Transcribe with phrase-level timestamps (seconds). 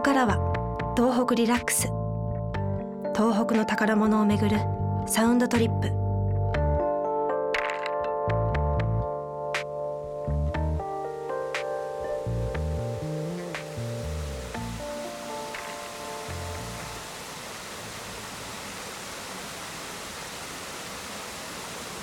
[0.00, 1.88] 東北リラックス。
[3.16, 4.56] 東北の宝物をめぐる
[5.08, 5.88] サウンドトリップ。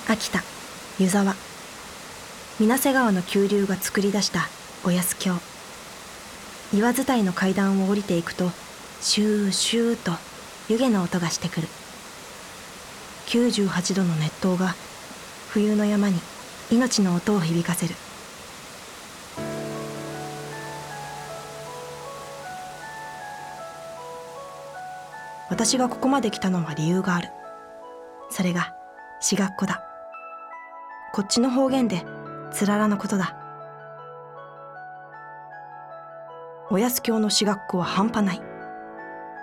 [0.06, 0.42] 秋田
[0.98, 1.34] 湯沢。
[2.60, 4.50] 水瀬川の急流が作り出した
[4.84, 5.55] おやす峡
[6.72, 8.50] 岩伝いの階段を降りていくと
[9.00, 10.12] シューシューと
[10.68, 11.68] 湯気の音がしてくる。
[13.26, 14.74] 98度の熱湯が
[15.48, 16.18] 冬の山に
[16.70, 17.94] 命の音を響かせる。
[25.48, 27.28] 私がここまで来たのは理由がある。
[28.30, 28.74] それが
[29.20, 29.82] 志学校だ。
[31.12, 32.04] こっちの方言で
[32.50, 33.45] つららのことだ。
[36.68, 38.42] おやす教の私学校は半端ない。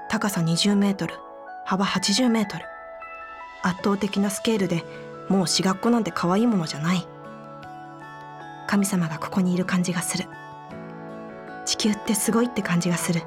[0.09, 1.15] 高さ20メートル
[1.65, 2.65] 幅80メートル。
[3.61, 4.83] 圧倒的なスケールで
[5.29, 7.07] もう私学校なんて可愛いものじゃない。
[8.67, 10.25] 神様がここにいる感じがする。
[11.65, 13.21] 地球ってすごいって感じがする。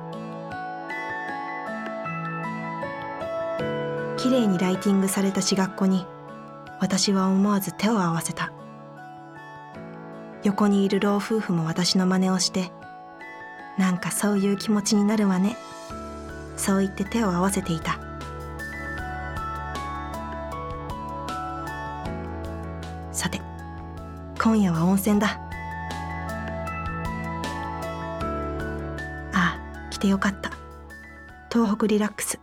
[4.18, 6.06] 綺麗にライティングされた私学校に
[6.80, 8.52] 私は思わず手を合わせた。
[10.44, 12.70] 横にいる老夫婦も私の真似をして
[13.78, 15.56] なんかそういう気持ちになるわね。
[16.56, 17.98] そう言って手を合わせていた。
[23.12, 23.40] さて
[24.42, 25.40] 今夜は温泉だ。
[29.32, 30.50] ああ来てよかった。
[31.52, 32.38] 東北リラックス。